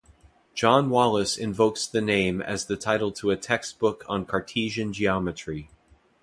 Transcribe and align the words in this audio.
John 0.55 0.89
Wallis 0.89 1.37
invokes 1.37 1.85
the 1.85 2.01
name 2.01 2.41
as 2.41 2.65
the 2.65 2.75
title 2.75 3.11
to 3.11 3.29
a 3.29 3.35
textbook 3.37 4.03
on 4.09 4.25
Cartesian 4.25 4.93
geometry. 4.93 5.69